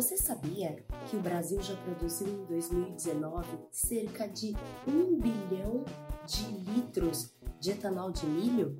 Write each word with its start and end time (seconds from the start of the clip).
Você 0.00 0.16
sabia 0.16 0.82
que 1.10 1.14
o 1.14 1.20
Brasil 1.20 1.60
já 1.60 1.76
produziu 1.76 2.26
em 2.26 2.44
2019 2.46 3.46
cerca 3.70 4.26
de 4.26 4.56
1 4.88 5.18
bilhão 5.18 5.84
de 6.26 6.42
litros 6.72 7.34
de 7.60 7.72
etanol 7.72 8.10
de 8.10 8.24
milho? 8.24 8.78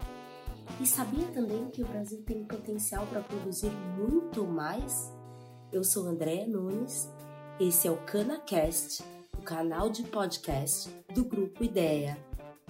E 0.81 0.87
sabia 0.87 1.27
também 1.27 1.69
que 1.69 1.83
o 1.83 1.87
Brasil 1.87 2.23
tem 2.23 2.43
potencial 2.43 3.07
para 3.07 3.21
produzir 3.21 3.71
muito 3.99 4.47
mais? 4.47 5.13
Eu 5.71 5.85
sou 5.85 6.07
Andréa 6.07 6.47
Nunes, 6.47 7.07
esse 7.61 7.87
é 7.87 7.91
o 7.91 7.99
CanaCast, 8.07 9.05
o 9.39 9.43
canal 9.43 9.91
de 9.91 10.05
podcast 10.05 10.89
do 11.15 11.27
Grupo 11.27 11.63
Ideia, 11.63 12.17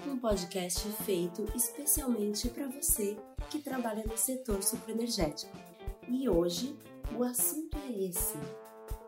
um 0.05 0.19
podcast 0.19 0.89
feito 1.05 1.47
especialmente 1.55 2.49
para 2.49 2.67
você 2.67 3.17
que 3.49 3.61
trabalha 3.61 4.03
no 4.05 4.19
setor 4.19 4.61
sucroenergético. 4.61 5.70
E 6.11 6.29
hoje 6.29 6.77
o 7.17 7.23
assunto 7.23 7.79
é 7.79 8.05
esse: 8.07 8.37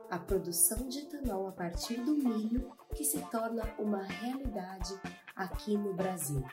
a 0.09 0.21
produção 0.21 0.89
de 0.89 1.01
etanol 1.01 1.49
a 1.49 1.53
partir 1.53 1.97
do 1.97 2.15
milho 2.15 2.71
que 2.95 3.03
se 3.03 3.21
torna 3.23 3.65
uma 3.77 4.05
realidade 4.05 4.95
aqui 5.35 5.77
no 5.77 5.93
Brasil. 5.95 6.45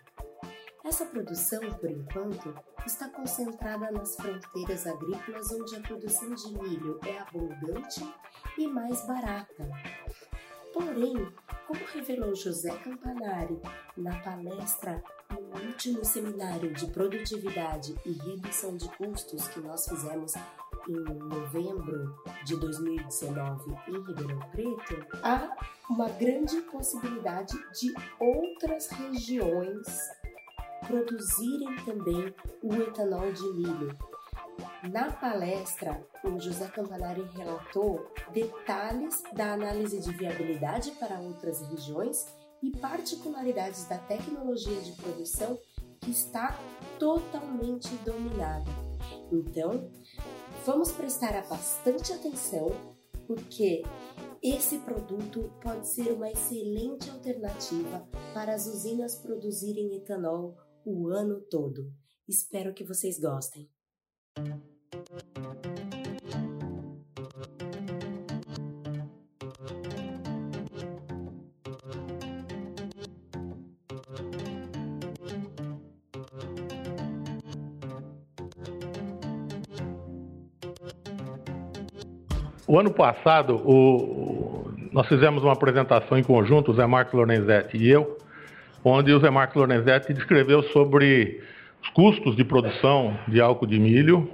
Essa 0.84 1.06
produção, 1.06 1.62
por 1.74 1.92
enquanto, 1.92 2.56
está 2.84 3.08
concentrada 3.10 3.92
nas 3.92 4.16
fronteiras 4.16 4.88
agrícolas 4.88 5.52
onde 5.52 5.76
a 5.76 5.82
produção 5.82 6.34
de 6.34 6.52
milho 6.58 7.00
é 7.06 7.20
abundante 7.20 8.02
e 8.58 8.66
mais 8.66 9.06
barata. 9.06 9.70
Porém, 10.74 11.32
como 11.68 11.86
revelou 11.94 12.34
José 12.34 12.76
Campanari 12.80 13.62
na 13.96 14.20
palestra 14.22 15.04
no 15.32 15.68
último 15.68 16.04
seminário 16.04 16.74
de 16.74 16.88
produtividade 16.88 17.96
e 18.06 18.12
redução 18.12 18.76
de 18.76 18.90
custos 18.90 19.48
que 19.48 19.60
nós 19.60 19.88
fizemos 19.88 20.34
em 20.88 21.04
novembro 21.04 22.16
de 22.46 22.56
2019 22.56 23.72
em 23.88 23.92
Ribeirão 23.92 24.40
Preto, 24.52 25.06
há 25.24 25.56
uma 25.90 26.10
grande 26.10 26.62
possibilidade 26.62 27.54
de 27.80 27.94
outras 28.20 28.90
regiões 28.90 29.86
produzirem 30.88 31.76
também 31.86 32.34
o 32.64 32.74
etanol 32.76 33.32
de 33.32 33.44
milho. 33.54 33.98
Na 34.92 35.12
palestra, 35.12 36.04
o 36.24 36.40
José 36.40 36.68
Campanari 36.68 37.24
relatou 37.36 38.12
detalhes 38.34 39.22
da 39.34 39.54
análise 39.54 40.00
de 40.00 40.12
viabilidade 40.12 40.92
para 40.92 41.20
outras 41.20 41.62
regiões 41.70 42.26
e 42.62 42.72
particularidades 42.72 43.86
da 43.86 43.98
tecnologia 43.98 44.82
de 44.82 44.92
produção 44.94 45.58
que 46.02 46.12
está 46.12 46.58
totalmente 46.98 47.90
dominada. 48.06 48.66
Então, 49.32 49.90
Vamos 50.66 50.92
prestar 50.92 51.32
bastante 51.48 52.12
atenção 52.12 52.68
porque 53.26 53.82
esse 54.42 54.78
produto 54.80 55.50
pode 55.64 55.88
ser 55.88 56.12
uma 56.12 56.30
excelente 56.30 57.10
alternativa 57.10 58.08
para 58.34 58.54
as 58.54 58.68
usinas 58.68 59.16
produzirem 59.16 59.96
etanol 59.96 60.56
o 60.86 61.08
ano 61.08 61.42
todo. 61.50 61.92
Espero 62.28 62.74
que 62.74 62.84
vocês 62.84 63.20
gostem. 63.20 63.70
O 82.70 82.78
ano 82.78 82.94
passado, 82.94 83.56
o, 83.66 84.72
nós 84.92 85.08
fizemos 85.08 85.42
uma 85.42 85.54
apresentação 85.54 86.20
em 86.20 86.24
conjunto, 86.24 86.70
o 86.70 86.76
Zé 86.76 86.86
Marcos 86.86 87.16
Lorenzetti 87.16 87.78
e 87.78 87.90
eu, 87.90 88.16
onde 88.86 89.12
o 89.12 89.20
Zé 89.20 89.32
Marcos 89.32 89.56
Lorenzetti 89.56 90.14
descreveu 90.14 90.62
sobre 90.62 91.42
os 91.82 91.90
custos 91.90 92.36
de 92.36 92.44
produção 92.44 93.18
de 93.28 93.42
álcool 93.42 93.66
de 93.66 93.80
milho 93.80 94.30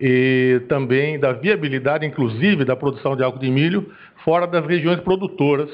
e 0.00 0.62
também 0.68 1.16
da 1.16 1.32
viabilidade, 1.32 2.04
inclusive, 2.04 2.64
da 2.64 2.74
produção 2.74 3.14
de 3.14 3.22
álcool 3.22 3.38
de 3.38 3.52
milho 3.52 3.94
fora 4.24 4.44
das 4.44 4.66
regiões 4.66 4.98
produtoras 4.98 5.70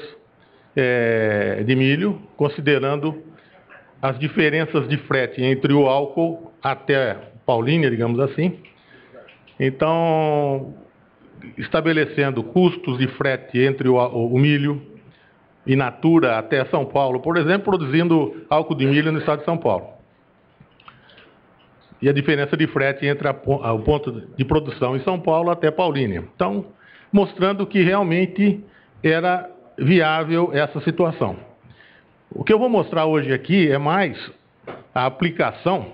é, 0.75 1.63
de 1.65 1.75
milho, 1.75 2.21
considerando 2.37 3.23
as 3.99 4.19
diferenças 4.19 4.87
de 4.87 4.97
frete 4.97 5.41
entre 5.41 5.73
o 5.73 5.87
álcool 5.87 6.53
até 6.61 7.17
Paulínia, 7.43 7.89
digamos 7.89 8.19
assim. 8.19 8.59
Então, 9.59 10.75
estabelecendo 11.57 12.43
custos 12.43 12.97
de 12.97 13.07
frete 13.07 13.59
entre 13.59 13.87
o, 13.87 13.95
o 13.95 14.37
milho 14.39 14.81
e 15.65 15.75
natura 15.75 16.37
até 16.37 16.65
São 16.65 16.85
Paulo, 16.85 17.19
por 17.19 17.37
exemplo, 17.37 17.65
produzindo 17.65 18.45
álcool 18.49 18.75
de 18.75 18.85
milho 18.85 19.11
no 19.11 19.19
estado 19.19 19.39
de 19.39 19.45
São 19.45 19.57
Paulo. 19.57 19.87
E 22.01 22.07
a 22.07 22.13
diferença 22.13 22.55
de 22.55 22.65
frete 22.67 23.05
entre 23.05 23.27
a, 23.27 23.31
a, 23.31 23.73
o 23.73 23.79
ponto 23.79 24.11
de 24.35 24.45
produção 24.45 24.95
em 24.95 25.01
São 25.01 25.19
Paulo 25.19 25.51
até 25.51 25.69
Paulínia. 25.69 26.23
Então, 26.33 26.65
mostrando 27.11 27.67
que 27.67 27.81
realmente 27.81 28.63
era 29.03 29.49
viável 29.77 30.51
essa 30.53 30.79
situação. 30.81 31.37
O 32.31 32.43
que 32.43 32.53
eu 32.53 32.59
vou 32.59 32.69
mostrar 32.69 33.05
hoje 33.05 33.33
aqui 33.33 33.69
é 33.69 33.77
mais 33.77 34.17
a 34.93 35.05
aplicação, 35.05 35.87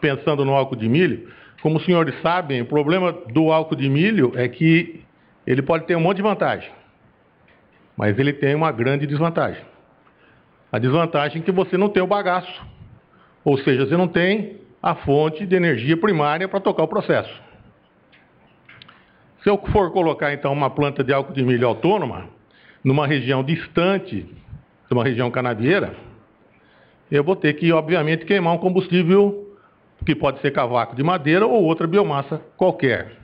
pensando 0.00 0.44
no 0.44 0.54
álcool 0.54 0.76
de 0.76 0.88
milho, 0.88 1.32
como 1.62 1.78
os 1.78 1.84
senhores 1.84 2.14
sabem, 2.22 2.60
o 2.62 2.66
problema 2.66 3.12
do 3.12 3.50
álcool 3.50 3.76
de 3.76 3.88
milho 3.88 4.32
é 4.36 4.48
que 4.48 5.02
ele 5.46 5.62
pode 5.62 5.86
ter 5.86 5.96
um 5.96 6.00
monte 6.00 6.18
de 6.18 6.22
vantagem, 6.22 6.70
mas 7.96 8.18
ele 8.18 8.32
tem 8.32 8.54
uma 8.54 8.70
grande 8.70 9.06
desvantagem. 9.06 9.62
A 10.70 10.78
desvantagem 10.78 11.40
é 11.40 11.44
que 11.44 11.50
você 11.50 11.76
não 11.76 11.88
tem 11.88 12.02
o 12.02 12.06
bagaço, 12.06 12.62
ou 13.44 13.58
seja, 13.58 13.86
você 13.86 13.96
não 13.96 14.06
tem 14.06 14.58
a 14.82 14.94
fonte 14.94 15.46
de 15.46 15.56
energia 15.56 15.96
primária 15.96 16.46
para 16.46 16.60
tocar 16.60 16.84
o 16.84 16.88
processo. 16.88 17.42
Se 19.42 19.48
eu 19.48 19.58
for 19.72 19.90
colocar 19.92 20.32
então 20.32 20.52
uma 20.52 20.70
planta 20.70 21.02
de 21.02 21.12
álcool 21.12 21.32
de 21.32 21.42
milho 21.42 21.66
autônoma 21.66 22.28
numa 22.84 23.06
região 23.06 23.42
distante 23.42 24.22
de 24.22 24.94
uma 24.94 25.02
região 25.02 25.30
canavieira, 25.30 25.94
eu 27.10 27.24
vou 27.24 27.34
ter 27.34 27.54
que, 27.54 27.72
obviamente, 27.72 28.26
queimar 28.26 28.54
um 28.54 28.58
combustível 28.58 29.47
que 30.04 30.14
pode 30.14 30.40
ser 30.40 30.52
cavaco 30.52 30.96
de 30.96 31.02
madeira 31.02 31.46
ou 31.46 31.62
outra 31.62 31.86
biomassa 31.86 32.40
qualquer. 32.56 33.16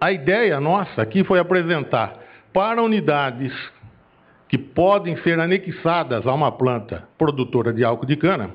A 0.00 0.12
ideia 0.12 0.60
nossa 0.60 1.00
aqui 1.00 1.24
foi 1.24 1.38
apresentar 1.38 2.18
para 2.52 2.82
unidades 2.82 3.52
que 4.48 4.58
podem 4.58 5.16
ser 5.18 5.40
anexadas 5.40 6.26
a 6.26 6.34
uma 6.34 6.52
planta 6.52 7.08
produtora 7.16 7.72
de 7.72 7.84
álcool 7.84 8.06
de 8.06 8.16
cana, 8.16 8.50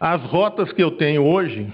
as 0.00 0.22
rotas 0.22 0.72
que 0.72 0.82
eu 0.82 0.92
tenho 0.92 1.24
hoje 1.24 1.72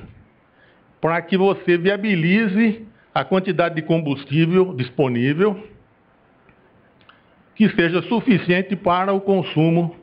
para 1.00 1.22
que 1.22 1.36
você 1.36 1.78
viabilize 1.78 2.86
a 3.14 3.24
quantidade 3.24 3.76
de 3.76 3.82
combustível 3.82 4.74
disponível 4.74 5.64
que 7.54 7.68
seja 7.70 8.02
suficiente 8.02 8.76
para 8.76 9.12
o 9.12 9.20
consumo 9.20 9.96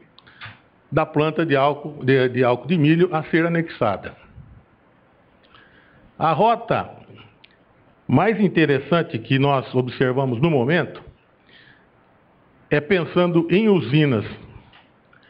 da 0.94 1.08
planta 1.08 1.44
de 1.44 1.56
álcool 1.56 2.06
de, 2.06 2.30
de 2.30 2.44
álcool 2.44 2.68
de 2.68 2.78
milho 2.78 3.10
a 3.12 3.24
ser 3.24 3.48
anexada. 3.48 4.16
A 6.20 6.32
rota 6.34 6.88
mais 8.08 8.40
interessante 8.40 9.18
que 9.18 9.40
nós 9.40 9.74
observamos 9.74 10.40
no 10.40 10.52
momento 10.52 11.02
é 12.70 12.80
pensando 12.80 13.48
em 13.50 13.70
usinas 13.70 14.24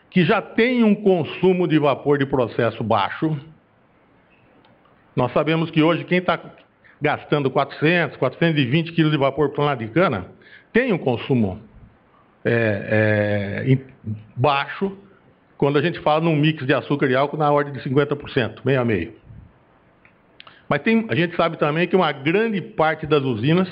que 0.10 0.26
já 0.26 0.42
têm 0.42 0.84
um 0.84 0.94
consumo 0.94 1.66
de 1.66 1.80
vapor 1.80 2.18
de 2.18 2.26
processo 2.26 2.84
baixo. 2.84 3.40
Nós 5.16 5.32
sabemos 5.32 5.72
que 5.72 5.82
hoje 5.82 6.04
quem 6.04 6.18
está 6.18 6.42
gastando 7.02 7.50
400, 7.50 8.18
420 8.18 8.92
quilos 8.92 9.14
de 9.14 9.18
vapor 9.18 9.48
por 9.48 9.56
tonelada 9.56 9.86
de 9.86 9.92
cana 9.92 10.28
tem 10.74 10.92
um 10.92 10.98
consumo 10.98 11.62
é, 12.44 13.64
é, 13.66 13.78
baixo 14.36 14.98
quando 15.58 15.78
a 15.78 15.82
gente 15.82 16.00
fala 16.00 16.22
num 16.22 16.36
mix 16.36 16.66
de 16.66 16.74
açúcar 16.74 17.08
e 17.08 17.16
álcool 17.16 17.38
na 17.38 17.52
ordem 17.52 17.74
de 17.74 17.80
50%, 17.80 18.60
meio 18.64 18.82
a 18.82 18.86
meio. 18.86 19.14
Mas 20.68 20.82
tem, 20.82 21.06
a 21.10 21.16
gente 21.16 21.36
sabe 21.36 21.58
também 21.58 21.88
que 21.88 21.96
uma 21.96 22.12
grande 22.12 22.62
parte 22.62 23.06
das 23.06 23.24
usinas 23.24 23.68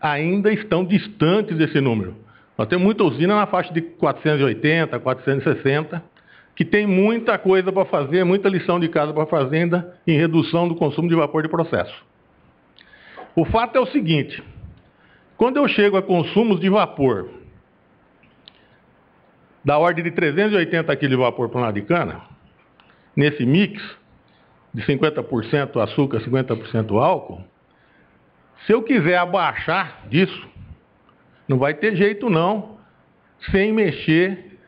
ainda 0.00 0.52
estão 0.52 0.84
distantes 0.84 1.56
desse 1.56 1.80
número. 1.80 2.14
Nós 2.56 2.68
temos 2.68 2.84
muita 2.84 3.02
usina 3.02 3.34
na 3.34 3.46
faixa 3.46 3.72
de 3.72 3.80
480, 3.80 4.98
460, 5.00 6.02
que 6.54 6.64
tem 6.64 6.86
muita 6.86 7.36
coisa 7.36 7.72
para 7.72 7.84
fazer, 7.84 8.22
muita 8.24 8.48
lição 8.48 8.78
de 8.78 8.88
casa 8.88 9.12
para 9.12 9.26
fazer 9.26 9.58
ainda 9.58 9.98
em 10.06 10.16
redução 10.16 10.68
do 10.68 10.76
consumo 10.76 11.08
de 11.08 11.14
vapor 11.14 11.42
de 11.42 11.48
processo. 11.48 11.94
O 13.34 13.44
fato 13.44 13.76
é 13.76 13.80
o 13.80 13.86
seguinte: 13.86 14.40
quando 15.36 15.56
eu 15.56 15.66
chego 15.66 15.96
a 15.96 16.02
consumos 16.02 16.60
de 16.60 16.68
vapor 16.68 17.28
da 19.64 19.78
ordem 19.78 20.04
de 20.04 20.10
380 20.10 20.94
kg 20.96 21.08
de 21.08 21.16
vapor 21.16 21.48
por 21.48 21.60
lado 21.60 21.74
de 21.74 21.82
cana, 21.82 22.22
nesse 23.16 23.46
mix, 23.46 23.82
de 24.72 24.82
50% 24.82 25.80
açúcar, 25.80 26.20
50% 26.20 27.00
álcool, 27.00 27.42
se 28.66 28.72
eu 28.72 28.82
quiser 28.82 29.16
abaixar 29.16 30.06
disso, 30.08 30.48
não 31.48 31.58
vai 31.58 31.74
ter 31.74 31.96
jeito 31.96 32.28
não, 32.28 32.78
sem 33.50 33.72
mexer 33.72 34.58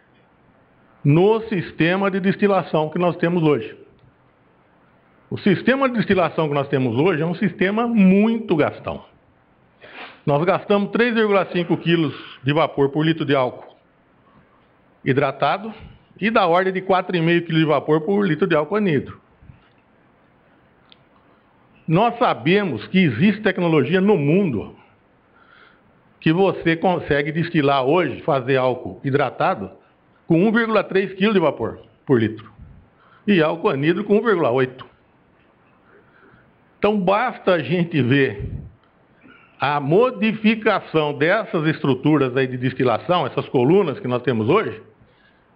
no 1.04 1.40
sistema 1.48 2.10
de 2.10 2.20
destilação 2.20 2.88
que 2.90 2.98
nós 2.98 3.16
temos 3.16 3.42
hoje. 3.42 3.76
O 5.30 5.38
sistema 5.38 5.88
de 5.88 5.96
destilação 5.96 6.48
que 6.48 6.54
nós 6.54 6.68
temos 6.68 6.96
hoje 6.96 7.22
é 7.22 7.26
um 7.26 7.34
sistema 7.34 7.86
muito 7.86 8.54
gastão. 8.54 9.04
Nós 10.24 10.44
gastamos 10.44 10.90
3,5 10.90 11.78
quilos 11.80 12.14
de 12.42 12.52
vapor 12.52 12.90
por 12.90 13.04
litro 13.04 13.24
de 13.24 13.34
álcool 13.34 13.75
hidratado 15.06 15.72
e 16.20 16.30
da 16.30 16.46
ordem 16.46 16.72
de 16.72 16.82
4,5 16.82 17.46
kg 17.46 17.54
de 17.54 17.64
vapor 17.64 18.00
por 18.00 18.26
litro 18.26 18.46
de 18.46 18.56
álcool 18.56 18.76
anidro. 18.76 19.20
Nós 21.86 22.18
sabemos 22.18 22.86
que 22.88 22.98
existe 22.98 23.42
tecnologia 23.42 24.00
no 24.00 24.16
mundo 24.16 24.74
que 26.20 26.32
você 26.32 26.74
consegue 26.74 27.30
destilar 27.30 27.84
hoje, 27.84 28.20
fazer 28.22 28.56
álcool 28.56 29.00
hidratado 29.04 29.70
com 30.26 30.50
1,3 30.50 31.14
kg 31.14 31.32
de 31.32 31.38
vapor 31.38 31.78
por 32.04 32.20
litro. 32.20 32.50
E 33.26 33.40
álcool 33.40 33.70
anidro 33.70 34.02
com 34.02 34.20
1,8. 34.20 34.84
Então 36.78 36.98
basta 36.98 37.52
a 37.52 37.62
gente 37.62 38.02
ver 38.02 38.50
a 39.60 39.78
modificação 39.78 41.16
dessas 41.16 41.66
estruturas 41.68 42.36
aí 42.36 42.46
de 42.46 42.58
destilação, 42.58 43.26
essas 43.26 43.48
colunas 43.48 43.98
que 44.00 44.08
nós 44.08 44.22
temos 44.22 44.48
hoje, 44.48 44.82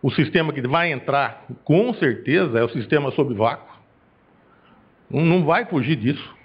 o 0.03 0.11
sistema 0.11 0.53
que 0.53 0.63
vai 0.63 0.93
entrar, 0.93 1.45
com 1.65 1.93
certeza, 1.95 2.59
é 2.59 2.65
o 2.65 2.69
sistema 2.71 3.11
sob 3.13 3.35
vácuo. 3.35 3.79
Não 5.11 5.45
vai 5.45 5.67
fugir 5.67 5.97
disso. 5.97 6.37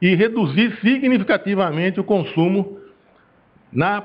E 0.00 0.14
reduzir 0.14 0.76
significativamente 0.80 2.00
o 2.00 2.04
consumo 2.04 2.80
na, 3.72 4.04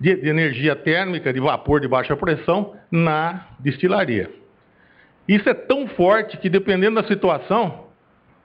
de, 0.00 0.14
de 0.16 0.28
energia 0.28 0.74
térmica, 0.74 1.32
de 1.32 1.40
vapor 1.40 1.80
de 1.80 1.88
baixa 1.88 2.16
pressão, 2.16 2.74
na 2.90 3.48
destilaria. 3.58 4.30
Isso 5.28 5.48
é 5.48 5.54
tão 5.54 5.88
forte 5.88 6.36
que, 6.36 6.48
dependendo 6.48 7.02
da 7.02 7.08
situação, 7.08 7.86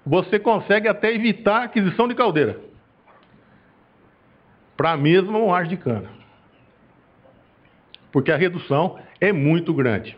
você 0.06 0.40
consegue 0.40 0.88
até 0.88 1.14
evitar 1.14 1.62
a 1.62 1.64
aquisição 1.66 2.08
de 2.08 2.16
caldeira 2.16 2.60
para 4.76 4.94
a 4.94 4.98
mesma 4.98 5.38
moagem 5.38 5.70
de 5.70 5.78
cana. 5.78 6.21
Porque 8.12 8.32
a 8.32 8.38
redução 8.38 9.00
é 9.20 9.32
muito 9.32 9.74
grande. 9.74 10.18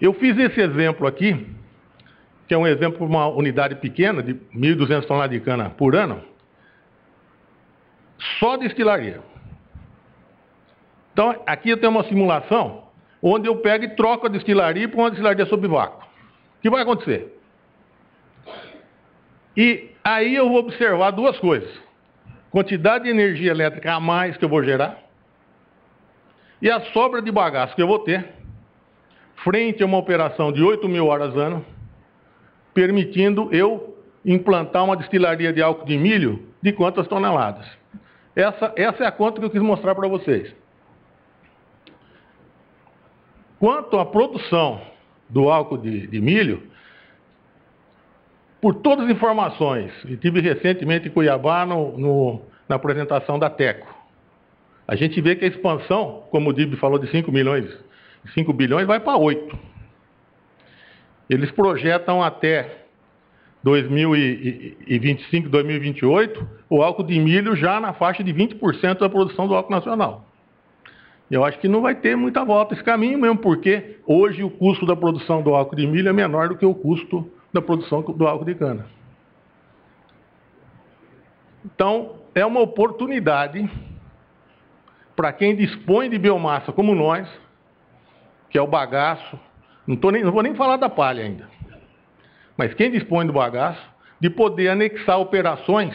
Eu 0.00 0.12
fiz 0.14 0.36
esse 0.36 0.60
exemplo 0.60 1.06
aqui, 1.06 1.46
que 2.48 2.54
é 2.54 2.58
um 2.58 2.66
exemplo 2.66 2.98
de 2.98 3.04
uma 3.04 3.28
unidade 3.28 3.76
pequena, 3.76 4.22
de 4.22 4.34
1.200 4.34 5.06
toneladas 5.06 5.38
de 5.38 5.44
cana 5.44 5.70
por 5.70 5.94
ano, 5.94 6.22
só 8.38 8.56
destilaria. 8.56 9.20
Então, 11.12 11.42
aqui 11.46 11.70
eu 11.70 11.76
tenho 11.76 11.92
uma 11.92 12.04
simulação 12.04 12.84
onde 13.22 13.48
eu 13.48 13.56
pego 13.56 13.84
e 13.84 13.90
troco 13.90 14.26
a 14.26 14.28
destilaria 14.28 14.88
por 14.88 14.98
uma 14.98 15.10
destilaria 15.10 15.46
sob 15.46 15.66
vácuo. 15.68 16.04
O 16.58 16.62
que 16.62 16.70
vai 16.70 16.82
acontecer? 16.82 17.38
E 19.56 19.90
aí 20.02 20.34
eu 20.34 20.48
vou 20.48 20.58
observar 20.58 21.10
duas 21.12 21.38
coisas. 21.38 21.70
Quantidade 22.50 23.04
de 23.04 23.10
energia 23.10 23.50
elétrica 23.50 23.92
a 23.92 24.00
mais 24.00 24.36
que 24.36 24.44
eu 24.44 24.48
vou 24.48 24.62
gerar 24.64 24.98
e 26.62 26.70
a 26.70 26.80
sobra 26.92 27.20
de 27.20 27.32
bagaço 27.32 27.74
que 27.74 27.82
eu 27.82 27.88
vou 27.88 27.98
ter, 27.98 28.24
frente 29.42 29.82
a 29.82 29.86
uma 29.86 29.98
operação 29.98 30.52
de 30.52 30.62
8 30.62 30.88
mil 30.88 31.08
horas 31.08 31.36
ano, 31.36 31.66
permitindo 32.72 33.52
eu 33.52 33.98
implantar 34.24 34.84
uma 34.84 34.96
destilaria 34.96 35.52
de 35.52 35.60
álcool 35.60 35.84
de 35.84 35.98
milho 35.98 36.46
de 36.62 36.72
quantas 36.72 37.08
toneladas. 37.08 37.66
Essa, 38.36 38.72
essa 38.76 39.02
é 39.02 39.06
a 39.08 39.10
conta 39.10 39.40
que 39.40 39.46
eu 39.46 39.50
quis 39.50 39.60
mostrar 39.60 39.96
para 39.96 40.06
vocês. 40.06 40.54
Quanto 43.58 43.98
à 43.98 44.06
produção 44.06 44.80
do 45.28 45.50
álcool 45.50 45.78
de, 45.78 46.06
de 46.06 46.20
milho, 46.20 46.62
por 48.60 48.76
todas 48.76 49.06
as 49.06 49.10
informações, 49.10 49.92
e 50.04 50.16
tive 50.16 50.40
recentemente 50.40 51.08
em 51.08 51.10
Cuiabá 51.10 51.66
no, 51.66 51.98
no, 51.98 52.42
na 52.68 52.76
apresentação 52.76 53.36
da 53.36 53.50
TECO, 53.50 54.01
a 54.86 54.94
gente 54.96 55.20
vê 55.20 55.36
que 55.36 55.44
a 55.44 55.48
expansão, 55.48 56.24
como 56.30 56.50
o 56.50 56.52
Dib 56.52 56.74
falou 56.76 56.98
de 56.98 57.10
5 57.10 57.30
milhões, 57.30 57.66
5 58.34 58.52
bilhões 58.52 58.86
vai 58.86 59.00
para 59.00 59.16
8. 59.16 59.58
Eles 61.30 61.50
projetam 61.50 62.22
até 62.22 62.82
2025, 63.62 65.48
2028, 65.48 66.48
o 66.68 66.82
álcool 66.82 67.04
de 67.04 67.18
milho 67.18 67.54
já 67.54 67.80
na 67.80 67.92
faixa 67.92 68.22
de 68.22 68.32
20% 68.32 68.98
da 68.98 69.08
produção 69.08 69.46
do 69.46 69.54
álcool 69.54 69.70
nacional. 69.70 70.26
Eu 71.30 71.44
acho 71.44 71.58
que 71.60 71.68
não 71.68 71.80
vai 71.80 71.94
ter 71.94 72.16
muita 72.16 72.44
volta 72.44 72.74
esse 72.74 72.84
caminho 72.84 73.18
mesmo, 73.18 73.38
porque 73.38 73.96
hoje 74.06 74.42
o 74.42 74.50
custo 74.50 74.84
da 74.84 74.94
produção 74.94 75.42
do 75.42 75.54
álcool 75.54 75.76
de 75.76 75.86
milho 75.86 76.08
é 76.08 76.12
menor 76.12 76.48
do 76.48 76.56
que 76.56 76.66
o 76.66 76.74
custo 76.74 77.30
da 77.52 77.62
produção 77.62 78.02
do 78.02 78.26
álcool 78.26 78.44
de 78.44 78.54
cana. 78.54 78.86
Então, 81.64 82.16
é 82.34 82.44
uma 82.44 82.60
oportunidade 82.60 83.70
para 85.22 85.32
quem 85.32 85.54
dispõe 85.54 86.10
de 86.10 86.18
biomassa 86.18 86.72
como 86.72 86.96
nós, 86.96 87.28
que 88.50 88.58
é 88.58 88.60
o 88.60 88.66
bagaço, 88.66 89.38
não, 89.86 89.96
nem, 90.10 90.24
não 90.24 90.32
vou 90.32 90.42
nem 90.42 90.52
falar 90.56 90.76
da 90.78 90.88
palha 90.88 91.22
ainda, 91.22 91.48
mas 92.56 92.74
quem 92.74 92.90
dispõe 92.90 93.24
do 93.24 93.32
bagaço, 93.32 93.80
de 94.18 94.28
poder 94.28 94.70
anexar 94.70 95.20
operações 95.20 95.94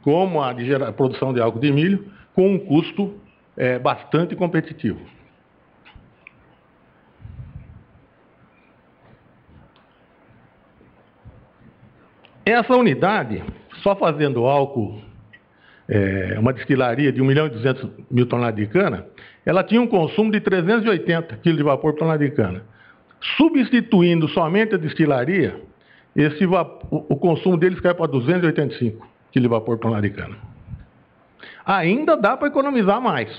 como 0.00 0.42
a 0.42 0.50
de 0.54 0.64
gera, 0.64 0.90
produção 0.94 1.34
de 1.34 1.38
álcool 1.38 1.60
de 1.60 1.70
milho, 1.70 2.10
com 2.34 2.54
um 2.54 2.58
custo 2.58 3.20
é, 3.54 3.78
bastante 3.78 4.34
competitivo. 4.34 5.00
Essa 12.46 12.74
unidade, 12.74 13.44
só 13.82 13.94
fazendo 13.94 14.46
álcool 14.46 15.04
é, 15.88 16.36
uma 16.38 16.52
destilaria 16.52 17.12
de 17.12 17.22
1 17.22 17.24
milhão 17.24 17.46
e 17.46 17.50
200 17.50 17.90
mil 18.10 18.26
toneladas 18.26 18.58
de 18.58 18.66
cana, 18.66 19.06
ela 19.44 19.62
tinha 19.62 19.80
um 19.80 19.86
consumo 19.86 20.30
de 20.30 20.40
380 20.40 21.36
kg 21.36 21.56
de 21.56 21.62
vapor 21.62 21.92
por 21.92 21.98
tonelada 21.98 22.24
de 22.24 22.30
cana. 22.32 22.62
Substituindo 23.36 24.28
somente 24.28 24.74
a 24.74 24.78
destilaria, 24.78 25.60
esse 26.14 26.44
vapor, 26.46 27.06
o 27.08 27.16
consumo 27.16 27.56
deles 27.56 27.78
cai 27.80 27.94
para 27.94 28.06
285 28.06 29.06
kg 29.32 29.40
de 29.40 29.48
vapor 29.48 29.76
por 29.76 29.82
tonelada 29.82 30.08
de 30.08 30.14
cana. 30.14 30.36
Ainda 31.64 32.16
dá 32.16 32.36
para 32.36 32.48
economizar 32.48 33.00
mais. 33.00 33.30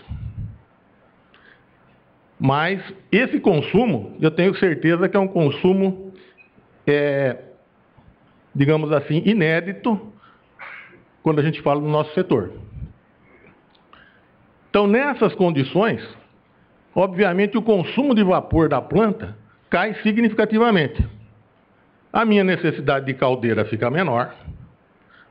Mas 2.39 2.81
esse 3.11 3.39
consumo, 3.39 4.15
eu 4.21 4.29
tenho 4.29 4.55
certeza 4.55 5.09
que 5.09 5.17
é 5.17 5.19
um 5.19 5.27
consumo, 5.27 6.13
é, 6.85 7.37
digamos 8.53 8.91
assim, 8.91 9.23
inédito 9.25 10.13
quando 11.27 11.39
a 11.39 11.43
gente 11.43 11.61
fala 11.61 11.81
do 11.81 11.87
nosso 11.89 12.13
setor. 12.13 12.53
Então, 14.69 14.87
nessas 14.87 15.35
condições, 15.35 16.01
obviamente 16.95 17.57
o 17.57 17.61
consumo 17.61 18.15
de 18.15 18.23
vapor 18.23 18.69
da 18.69 18.81
planta 18.81 19.37
cai 19.69 19.93
significativamente. 19.95 21.05
A 22.13 22.23
minha 22.23 22.45
necessidade 22.45 23.07
de 23.07 23.13
caldeira 23.13 23.65
fica 23.65 23.91
menor. 23.91 24.33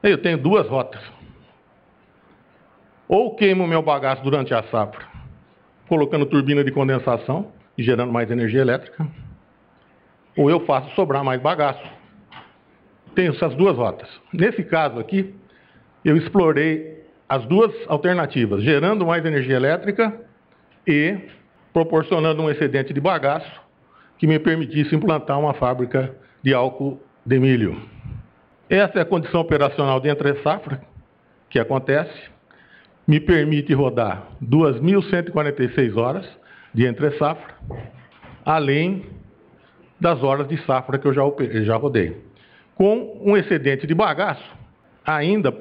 Eu 0.03 0.19
tenho 0.19 0.37
duas 0.37 0.69
rotas. 0.69 1.01
Ou 3.09 3.35
queimo 3.35 3.67
meu 3.67 3.81
bagaço 3.81 4.23
durante 4.23 4.53
a 4.53 4.65
safra, 4.65 5.07
colocando 5.89 6.27
turbina 6.27 6.63
de 6.63 6.73
condensação 6.73 7.53
e 7.79 7.83
gerando 7.83 8.13
mais 8.13 8.31
energia 8.31 8.61
elétrica, 8.61 9.09
ou 10.37 10.51
eu 10.51 10.61
faço 10.67 10.95
sobrar 10.95 11.25
mais 11.25 11.41
bagaço. 11.41 11.89
Tenho 13.15 13.33
essas 13.33 13.55
duas 13.55 13.79
rotas. 13.79 14.11
Nesse 14.31 14.63
caso 14.63 14.99
aqui, 14.99 15.35
eu 16.07 16.17
explorei 16.17 17.05
as 17.29 17.45
duas 17.47 17.75
alternativas, 17.89 18.63
gerando 18.63 19.05
mais 19.05 19.25
energia 19.25 19.57
elétrica 19.57 20.17
e 20.87 21.19
proporcionando 21.73 22.41
um 22.41 22.49
excedente 22.49 22.95
de 22.95 23.01
bagaço 23.01 23.61
que 24.17 24.25
me 24.25 24.39
permitisse 24.39 24.95
implantar 24.95 25.37
uma 25.37 25.53
fábrica 25.55 26.15
de 26.45 26.55
álcool 26.55 27.01
de 27.27 27.41
milho. 27.41 27.83
Essa 28.71 29.01
é 29.01 29.03
a 29.03 29.05
condição 29.05 29.41
operacional 29.41 29.99
de 29.99 30.09
entre-safra 30.09 30.81
que 31.51 31.59
acontece. 31.59 32.31
Me 33.05 33.19
permite 33.19 33.75
rodar 33.75 34.29
2.146 34.41 35.97
horas 35.97 36.27
de 36.73 36.87
entre-safra, 36.87 37.57
além 38.45 39.07
das 40.01 40.23
horas 40.23 40.47
de 40.47 40.57
safra 40.65 40.99
que 40.99 41.07
eu 41.09 41.13
já, 41.13 41.23
já 41.65 41.75
rodei. 41.75 42.17
Com 42.77 43.21
um 43.25 43.37
excedente 43.37 43.89
de 43.89 43.95
bagaço 43.95 44.55
ainda 45.05 45.53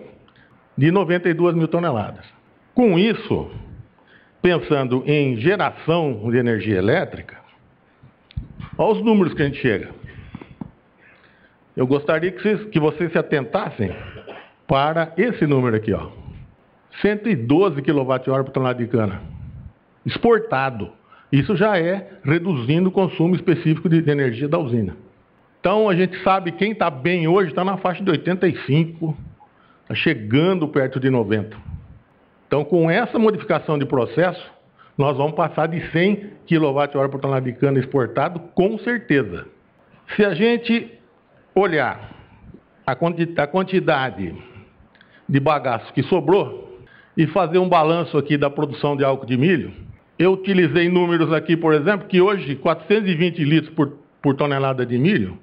de 0.78 0.92
92 0.92 1.56
mil 1.56 1.68
toneladas. 1.68 2.26
Com 2.74 3.00
isso, 3.00 3.50
pensando 4.42 5.04
em 5.06 5.38
geração 5.38 6.30
de 6.30 6.38
energia 6.38 6.78
elétrica, 6.78 7.46
Olha 8.78 8.92
os 8.92 9.06
números 9.06 9.34
que 9.34 9.42
a 9.42 9.46
gente 9.46 9.60
chega. 9.60 9.90
Eu 11.76 11.88
gostaria 11.88 12.32
que 12.32 12.42
vocês, 12.42 12.64
que 12.66 12.80
vocês 12.80 13.12
se 13.12 13.18
atentassem 13.18 13.96
para 14.68 15.14
esse 15.18 15.46
número 15.48 15.76
aqui, 15.76 15.94
ó. 15.94 16.10
112 17.02 17.82
kWh 17.82 18.44
por 18.44 18.50
tonelada 18.50 18.80
de 18.80 18.88
cana. 18.90 19.22
Exportado. 20.06 20.92
Isso 21.32 21.56
já 21.56 21.78
é 21.78 22.20
reduzindo 22.24 22.90
o 22.90 22.92
consumo 22.92 23.36
específico 23.36 23.90
de 23.90 24.10
energia 24.10 24.48
da 24.48 24.58
usina. 24.58 24.96
Então 25.60 25.90
a 25.90 25.96
gente 25.96 26.22
sabe 26.22 26.52
quem 26.52 26.72
está 26.72 26.90
bem 26.90 27.28
hoje 27.28 27.50
está 27.50 27.64
na 27.64 27.78
faixa 27.78 28.04
de 28.04 28.12
85, 28.12 29.18
está 29.34 29.35
chegando 29.94 30.68
perto 30.68 31.00
de 31.00 31.10
90. 31.10 31.56
Então 32.48 32.64
com 32.64 32.90
essa 32.90 33.20
modificação 33.20 33.78
de 33.78 33.86
processo, 33.86 34.44
nós 34.98 35.18
vamos 35.18 35.36
passar 35.36 35.68
de 35.68 35.82
100 35.92 36.32
kWh 36.48 37.10
por 37.10 37.20
tonelada 37.20 37.46
de 37.46 37.54
cana 37.54 37.80
exportado 37.80 38.40
com 38.54 38.78
certeza. 38.80 39.46
Se 40.16 40.24
a 40.24 40.34
gente 40.34 40.92
olhar 41.54 42.12
a 42.86 43.48
quantidade 43.48 44.36
de 45.28 45.40
bagaço 45.40 45.92
que 45.94 46.04
sobrou 46.04 46.80
e 47.18 47.26
fazer 47.28 47.58
um 47.58 47.68
balanço 47.68 48.18
aqui 48.18 48.38
da 48.38 48.50
produção 48.50 48.96
de 48.96 49.04
álcool 49.04 49.26
de 49.26 49.38
milho, 49.38 49.74
eu 50.18 50.34
utilizei 50.34 50.88
números 50.88 51.34
aqui, 51.34 51.58
por 51.58 51.74
exemplo, 51.74 52.08
que 52.08 52.22
hoje 52.22 52.56
420 52.56 53.44
litros 53.44 53.74
por, 53.74 53.98
por 54.22 54.36
tonelada 54.36 54.86
de 54.86 54.98
milho 54.98 55.38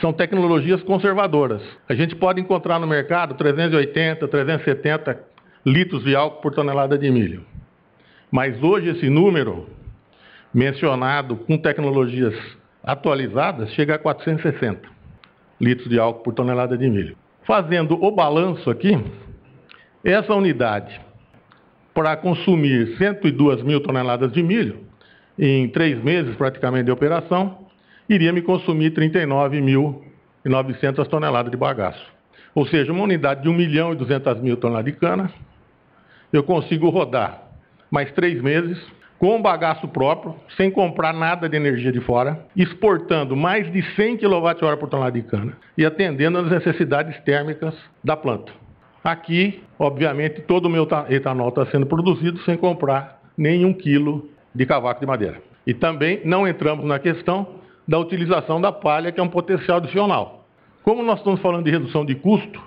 são 0.00 0.12
tecnologias 0.12 0.82
conservadoras. 0.82 1.62
A 1.88 1.94
gente 1.94 2.16
pode 2.16 2.40
encontrar 2.40 2.78
no 2.78 2.86
mercado 2.86 3.34
380, 3.34 4.26
370 4.26 5.20
litros 5.64 6.02
de 6.04 6.16
álcool 6.16 6.40
por 6.40 6.54
tonelada 6.54 6.96
de 6.96 7.10
milho. 7.10 7.44
Mas 8.30 8.62
hoje 8.62 8.90
esse 8.90 9.10
número 9.10 9.66
mencionado 10.52 11.36
com 11.36 11.58
tecnologias 11.58 12.34
atualizadas 12.82 13.70
chega 13.72 13.94
a 13.94 13.98
460 13.98 14.80
litros 15.60 15.88
de 15.88 15.98
álcool 15.98 16.22
por 16.22 16.34
tonelada 16.34 16.76
de 16.76 16.88
milho. 16.88 17.16
Fazendo 17.44 18.02
o 18.02 18.10
balanço 18.10 18.70
aqui, 18.70 18.98
essa 20.02 20.34
unidade 20.34 21.00
para 21.94 22.16
consumir 22.16 22.96
102 22.96 23.62
mil 23.62 23.80
toneladas 23.80 24.32
de 24.32 24.42
milho 24.42 24.80
em 25.38 25.68
três 25.68 26.02
meses 26.02 26.34
praticamente 26.36 26.84
de 26.84 26.90
operação, 26.90 27.61
iria 28.08 28.32
me 28.32 28.42
consumir 28.42 28.92
39.900 28.92 31.06
toneladas 31.08 31.50
de 31.50 31.56
bagaço. 31.56 32.04
Ou 32.54 32.66
seja, 32.66 32.92
uma 32.92 33.04
unidade 33.04 33.42
de 33.42 33.48
1 33.48 33.52
milhão 33.52 33.92
e 33.92 33.96
200 33.96 34.40
mil 34.40 34.56
toneladas 34.56 34.92
de 34.92 34.98
cana, 34.98 35.30
eu 36.32 36.42
consigo 36.42 36.88
rodar 36.88 37.42
mais 37.90 38.10
três 38.12 38.40
meses 38.40 38.78
com 39.18 39.40
bagaço 39.40 39.86
próprio, 39.86 40.34
sem 40.56 40.68
comprar 40.68 41.12
nada 41.12 41.48
de 41.48 41.56
energia 41.56 41.92
de 41.92 42.00
fora, 42.00 42.44
exportando 42.56 43.36
mais 43.36 43.70
de 43.70 43.80
100 43.94 44.16
kWh 44.16 44.76
por 44.80 44.88
tonelada 44.88 45.12
de 45.12 45.22
cana 45.22 45.56
e 45.78 45.86
atendendo 45.86 46.38
às 46.38 46.50
necessidades 46.50 47.16
térmicas 47.20 47.72
da 48.02 48.16
planta. 48.16 48.50
Aqui, 49.04 49.62
obviamente, 49.78 50.40
todo 50.42 50.66
o 50.66 50.68
meu 50.68 50.88
etanol 51.08 51.50
está 51.50 51.66
sendo 51.66 51.86
produzido 51.86 52.38
sem 52.40 52.56
comprar 52.56 53.20
nenhum 53.36 53.72
quilo 53.72 54.28
de 54.54 54.66
cavaco 54.66 55.00
de 55.00 55.06
madeira. 55.06 55.40
E 55.64 55.72
também 55.72 56.20
não 56.24 56.46
entramos 56.46 56.84
na 56.84 56.98
questão 56.98 57.46
da 57.86 57.98
utilização 57.98 58.60
da 58.60 58.72
palha, 58.72 59.10
que 59.10 59.20
é 59.20 59.22
um 59.22 59.28
potencial 59.28 59.78
adicional. 59.78 60.44
Como 60.82 61.02
nós 61.02 61.18
estamos 61.18 61.40
falando 61.40 61.64
de 61.64 61.70
redução 61.70 62.04
de 62.04 62.14
custo, 62.14 62.60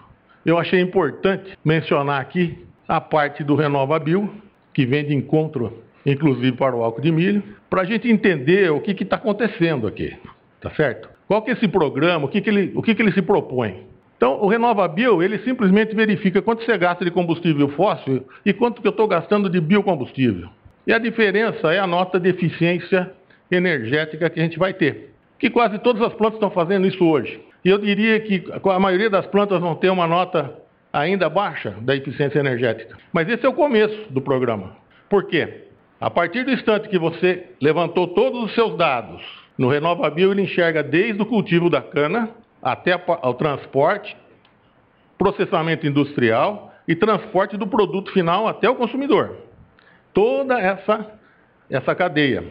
eu 0.46 0.58
achei 0.58 0.80
importante 0.80 1.58
mencionar 1.64 2.22
aqui 2.22 2.66
a 2.88 3.02
parte 3.02 3.44
do 3.44 3.56
RenovaBio, 3.56 4.30
que 4.74 4.86
vem 4.86 5.06
de 5.06 5.14
encontro, 5.16 5.82
inclusive, 6.06 6.52
para 6.54 6.76
o 6.76 6.84
álcool 6.84 7.02
de 7.02 7.12
milho, 7.12 7.44
para 7.70 7.82
a 7.82 7.86
gente 7.86 8.10
entender 8.10 8.72
o 8.72 8.80
que 8.80 8.92
está 8.92 9.16
acontecendo 9.16 9.88
aqui, 9.88 10.16
tá 10.62 10.70
certo? 10.72 11.10
Qual 11.28 11.42
que 11.42 11.50
é 11.50 11.54
esse 11.54 11.68
programa, 11.68 12.26
o 12.26 12.28
que, 12.30 12.40
que, 12.42 12.50
ele, 12.50 12.72
o 12.76 12.82
que, 12.82 12.94
que 12.94 13.02
ele 13.02 13.12
se 13.12 13.22
propõe? 13.22 13.86
Então, 14.16 14.42
o 14.42 14.48
RenovaBio, 14.48 15.22
ele 15.22 15.40
simplesmente 15.40 15.96
verifica 15.96 16.42
quanto 16.42 16.64
você 16.64 16.78
gasta 16.78 17.04
de 17.04 17.12
combustível 17.12 17.68
fóssil 17.70 18.24
e 18.46 18.54
quanto 18.54 18.82
que 18.82 18.88
eu 18.88 18.92
estou 18.92 19.08
gastando 19.08 19.50
de 19.50 19.60
biocombustível. 19.60 20.48
E 20.88 20.94
a 20.94 21.00
diferença 21.00 21.74
é 21.74 21.80
a 21.80 21.88
nota 21.88 22.20
de 22.20 22.30
eficiência 22.30 23.12
energética 23.52 24.30
que 24.30 24.40
a 24.40 24.44
gente 24.44 24.60
vai 24.60 24.74
ter. 24.74 25.14
Que 25.38 25.50
quase 25.50 25.80
todas 25.80 26.02
as 26.02 26.14
plantas 26.14 26.36
estão 26.36 26.52
fazendo 26.52 26.88
isso 26.88 27.04
hoje. 27.06 27.40
E 27.64 27.70
eu 27.70 27.78
diria 27.78 28.20
que 28.20 28.44
a 28.64 28.80
maioria 28.80 29.10
das 29.10 29.26
plantas 29.26 29.60
vão 29.60 29.76
ter 29.76 29.90
uma 29.90 30.08
nota 30.08 30.54
ainda 30.94 31.30
baixa 31.30 31.72
da 31.82 31.96
eficiência 31.96 32.40
energética. 32.40 32.98
Mas 33.12 33.28
esse 33.28 33.46
é 33.46 33.50
o 33.50 33.54
começo 33.54 34.12
do 34.12 34.22
programa. 34.22 34.78
Por 35.10 35.26
quê? 35.26 35.66
A 36.00 36.10
partir 36.10 36.44
do 36.44 36.52
instante 36.52 36.88
que 36.90 37.00
você 37.00 37.48
levantou 37.62 38.08
todos 38.10 38.44
os 38.44 38.54
seus 38.54 38.78
dados 38.78 39.22
no 39.58 39.70
RenovaBio, 39.70 40.32
ele 40.32 40.42
enxerga 40.42 40.84
desde 40.84 41.22
o 41.22 41.26
cultivo 41.26 41.70
da 41.70 41.82
cana 41.82 42.30
até 42.62 43.00
ao 43.08 43.34
transporte, 43.34 44.16
processamento 45.18 45.88
industrial 45.88 46.74
e 46.88 46.96
transporte 46.96 47.58
do 47.58 47.68
produto 47.68 48.12
final 48.12 48.48
até 48.48 48.70
o 48.70 48.76
consumidor. 48.76 49.38
Toda 50.14 50.60
essa, 50.60 51.12
essa 51.70 51.96
cadeia. 51.96 52.44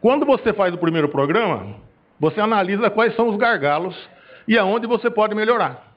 Quando 0.00 0.24
você 0.24 0.52
faz 0.52 0.74
o 0.74 0.78
primeiro 0.78 1.08
programa, 1.08 1.76
você 2.18 2.40
analisa 2.40 2.90
quais 2.90 3.14
são 3.16 3.28
os 3.28 3.36
gargalos 3.36 3.96
e 4.48 4.58
aonde 4.58 4.86
você 4.86 5.10
pode 5.10 5.34
melhorar 5.34 5.90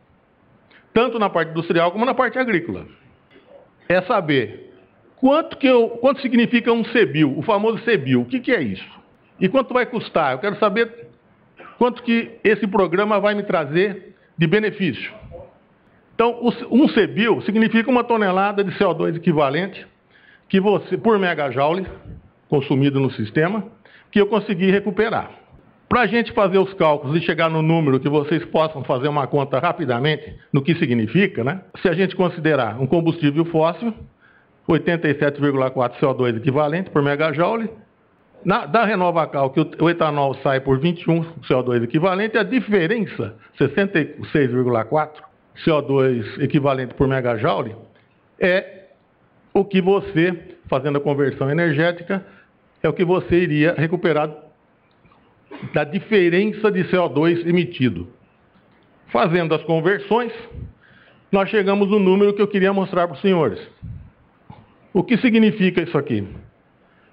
tanto 0.93 1.17
na 1.17 1.29
parte 1.29 1.49
industrial 1.49 1.91
como 1.91 2.05
na 2.05 2.13
parte 2.13 2.37
agrícola. 2.37 2.85
É 3.89 4.01
saber 4.03 4.71
quanto, 5.17 5.57
que 5.57 5.67
eu, 5.67 5.89
quanto 6.01 6.21
significa 6.21 6.71
um 6.71 6.83
CBIL, 6.83 7.37
o 7.37 7.41
famoso 7.41 7.79
CBIL, 7.83 8.21
o 8.21 8.25
que, 8.25 8.39
que 8.39 8.51
é 8.51 8.61
isso? 8.61 8.87
E 9.39 9.49
quanto 9.49 9.73
vai 9.73 9.85
custar? 9.85 10.33
Eu 10.33 10.39
quero 10.39 10.57
saber 10.57 11.07
quanto 11.77 12.03
que 12.03 12.37
esse 12.43 12.67
programa 12.67 13.19
vai 13.19 13.33
me 13.33 13.43
trazer 13.43 14.15
de 14.37 14.47
benefício. 14.47 15.11
Então, 16.13 16.39
um 16.69 16.87
CBIL 16.87 17.41
significa 17.41 17.89
uma 17.89 18.03
tonelada 18.03 18.63
de 18.63 18.71
CO2 18.77 19.15
equivalente 19.15 19.85
que 20.47 20.59
você, 20.59 20.95
por 20.95 21.17
megajoule 21.17 21.87
consumido 22.47 22.99
no 22.99 23.09
sistema, 23.11 23.65
que 24.13 24.21
eu 24.21 24.27
consegui 24.27 24.69
recuperar. 24.69 25.31
Para 25.89 26.01
a 26.01 26.05
gente 26.05 26.31
fazer 26.33 26.59
os 26.59 26.71
cálculos 26.75 27.17
e 27.17 27.25
chegar 27.25 27.49
no 27.49 27.63
número 27.63 27.99
que 27.99 28.07
vocês 28.07 28.45
possam 28.45 28.83
fazer 28.83 29.07
uma 29.07 29.25
conta 29.25 29.57
rapidamente 29.57 30.35
no 30.53 30.61
que 30.61 30.75
significa, 30.75 31.43
né? 31.43 31.61
se 31.81 31.89
a 31.89 31.93
gente 31.93 32.15
considerar 32.15 32.79
um 32.79 32.85
combustível 32.85 33.43
fóssil, 33.45 33.91
87,4 34.69 35.99
CO2 35.99 36.37
equivalente 36.37 36.91
por 36.91 37.01
megajoule, 37.01 37.69
na, 38.45 38.67
da 38.67 38.85
Renovacal, 38.85 39.49
que 39.49 39.59
o, 39.59 39.71
o, 39.81 39.89
etanol 39.89 40.35
sai 40.43 40.59
por 40.59 40.77
21 40.79 41.23
CO2 41.49 41.83
equivalente, 41.83 42.37
a 42.37 42.43
diferença, 42.43 43.35
66,4 43.59 45.09
CO2 45.65 46.39
equivalente 46.39 46.93
por 46.93 47.07
megajoule, 47.07 47.75
é 48.39 48.89
o 49.53 49.65
que 49.65 49.81
você, 49.81 50.57
fazendo 50.69 50.97
a 50.97 51.01
conversão 51.01 51.49
energética, 51.49 52.23
é 52.83 52.89
o 52.89 52.93
que 52.93 53.05
você 53.05 53.37
iria 53.37 53.73
recuperar 53.77 54.29
da 55.73 55.85
diferença 55.85 56.69
de 56.69 56.83
CO2 56.83 57.47
emitido. 57.47 58.09
Fazendo 59.07 59.55
as 59.55 59.63
conversões, 59.63 60.33
nós 61.31 61.49
chegamos 61.49 61.89
no 61.89 61.97
número 61.97 62.33
que 62.33 62.41
eu 62.41 62.47
queria 62.47 62.73
mostrar 62.73 63.07
para 63.07 63.15
os 63.15 63.21
senhores. 63.21 63.59
O 64.93 65.01
que 65.01 65.17
significa 65.17 65.81
isso 65.81 65.97
aqui? 65.97 66.27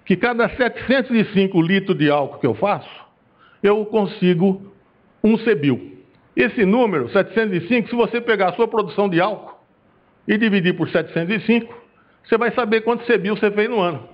Que 0.05 0.17
cada 0.17 0.49
705 0.49 1.63
litros 1.63 1.97
de 1.97 2.11
álcool 2.11 2.41
que 2.41 2.47
eu 2.49 2.55
faço, 2.55 2.91
eu 3.63 3.87
consigo 3.87 4.75
um 5.23 5.37
CBIL. 5.39 5.99
Esse 6.35 6.65
número, 6.67 7.09
705, 7.11 7.89
se 7.89 7.95
você 7.95 8.21
pegar 8.21 8.49
a 8.49 8.53
sua 8.55 8.67
produção 8.67 9.09
de 9.09 9.21
álcool 9.21 9.57
e 10.27 10.37
dividir 10.37 10.77
por 10.77 10.89
705, 10.89 11.73
você 12.25 12.37
vai 12.37 12.51
saber 12.53 12.81
quanto 12.81 13.05
CBIL 13.05 13.37
você 13.37 13.53
fez 13.53 13.71
no 13.71 13.79
ano. 13.81 14.10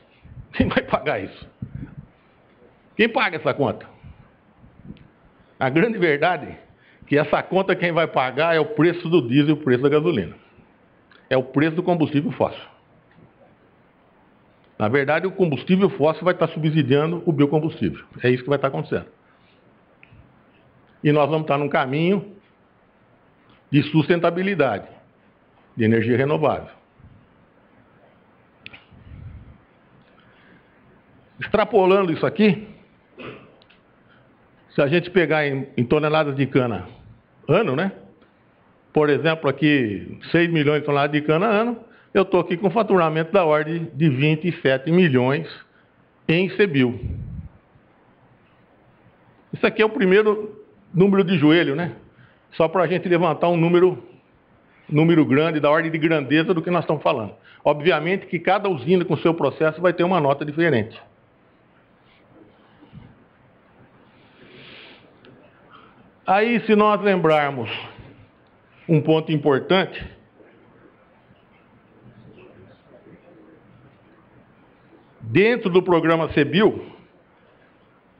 Quem 0.52 0.68
vai 0.68 0.82
pagar 0.82 1.22
isso? 1.22 1.48
Quem 2.96 3.08
paga 3.08 3.36
essa 3.36 3.54
conta? 3.54 3.86
A 5.58 5.68
grande 5.68 5.98
verdade 5.98 6.46
é 6.46 6.58
que 7.06 7.16
essa 7.16 7.42
conta 7.42 7.76
quem 7.76 7.92
vai 7.92 8.06
pagar 8.06 8.56
é 8.56 8.60
o 8.60 8.66
preço 8.66 9.08
do 9.08 9.26
diesel 9.26 9.50
e 9.50 9.52
o 9.52 9.56
preço 9.56 9.82
da 9.82 9.88
gasolina. 9.88 10.34
É 11.30 11.36
o 11.36 11.42
preço 11.42 11.76
do 11.76 11.82
combustível 11.82 12.32
fóssil. 12.32 12.64
Na 14.78 14.88
verdade, 14.88 15.26
o 15.26 15.30
combustível 15.30 15.88
fóssil 15.90 16.24
vai 16.24 16.34
estar 16.34 16.48
subsidiando 16.48 17.22
o 17.24 17.32
biocombustível. 17.32 18.04
É 18.22 18.30
isso 18.30 18.42
que 18.42 18.48
vai 18.48 18.58
estar 18.58 18.68
acontecendo. 18.68 19.06
E 21.02 21.12
nós 21.12 21.28
vamos 21.28 21.42
estar 21.42 21.58
num 21.58 21.68
caminho 21.68 22.34
de 23.70 23.82
sustentabilidade, 23.84 24.88
de 25.76 25.84
energia 25.84 26.16
renovável. 26.16 26.83
Extrapolando 31.44 32.10
isso 32.10 32.24
aqui, 32.24 32.66
se 34.74 34.80
a 34.80 34.86
gente 34.86 35.10
pegar 35.10 35.46
em, 35.46 35.68
em 35.76 35.84
toneladas 35.84 36.34
de 36.34 36.46
cana 36.46 36.86
ano, 37.46 37.76
né? 37.76 37.92
Por 38.92 39.10
exemplo, 39.10 39.48
aqui 39.48 40.18
6 40.30 40.50
milhões 40.50 40.80
de 40.80 40.86
toneladas 40.86 41.12
de 41.12 41.26
cana 41.26 41.46
ano, 41.46 41.78
eu 42.14 42.22
estou 42.22 42.40
aqui 42.40 42.56
com 42.56 42.70
faturamento 42.70 43.30
da 43.32 43.44
ordem 43.44 43.90
de 43.94 44.08
27 44.08 44.90
milhões 44.90 45.46
em 46.26 46.48
CBIL. 46.48 46.98
Isso 49.52 49.66
aqui 49.66 49.82
é 49.82 49.84
o 49.84 49.90
primeiro 49.90 50.64
número 50.92 51.22
de 51.22 51.36
joelho, 51.38 51.76
né? 51.76 51.92
Só 52.52 52.68
para 52.68 52.84
a 52.84 52.86
gente 52.86 53.08
levantar 53.08 53.48
um 53.48 53.56
número, 53.56 54.02
número 54.88 55.24
grande, 55.26 55.60
da 55.60 55.70
ordem 55.70 55.90
de 55.90 55.98
grandeza 55.98 56.54
do 56.54 56.62
que 56.62 56.70
nós 56.70 56.84
estamos 56.84 57.02
falando. 57.02 57.34
Obviamente 57.64 58.26
que 58.26 58.38
cada 58.38 58.68
usina 58.68 59.04
com 59.04 59.16
seu 59.16 59.34
processo 59.34 59.80
vai 59.80 59.92
ter 59.92 60.04
uma 60.04 60.20
nota 60.20 60.44
diferente. 60.44 61.00
Aí, 66.26 66.58
se 66.64 66.74
nós 66.74 67.02
lembrarmos 67.02 67.70
um 68.88 68.98
ponto 68.98 69.30
importante, 69.30 70.02
dentro 75.20 75.68
do 75.68 75.82
programa 75.82 76.32
CEBIL, 76.32 76.82